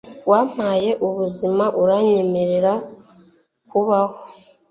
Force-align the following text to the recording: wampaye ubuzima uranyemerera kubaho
wampaye 0.31 0.89
ubuzima 1.07 1.65
uranyemerera 1.81 2.73
kubaho 3.69 4.15